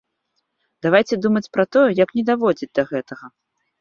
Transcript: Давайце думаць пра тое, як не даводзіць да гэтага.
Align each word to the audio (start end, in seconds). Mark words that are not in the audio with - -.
Давайце 0.85 1.19
думаць 1.27 1.49
пра 1.57 1.63
тое, 1.77 1.85
як 2.03 2.09
не 2.21 2.25
даводзіць 2.31 2.73
да 2.81 2.87
гэтага. 2.93 3.25